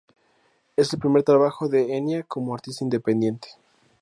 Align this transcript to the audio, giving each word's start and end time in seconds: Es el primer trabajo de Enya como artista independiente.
Es 0.77 0.91
el 0.93 0.99
primer 0.99 1.21
trabajo 1.21 1.69
de 1.69 1.95
Enya 1.95 2.23
como 2.23 2.55
artista 2.55 2.83
independiente. 2.83 3.49